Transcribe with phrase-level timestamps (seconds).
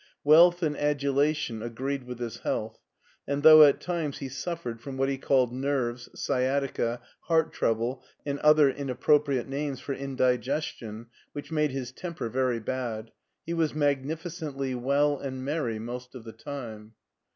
[0.23, 2.79] Wealth and adulation agreed with his health,
[3.27, 8.03] and though at times he suf fered from what he called nerves, sciatica, heart trouble,
[8.25, 13.11] and other inappropriate names for indiges tion, which made his temper very bad,
[13.45, 16.95] he was magni ficently well and merry most of the time.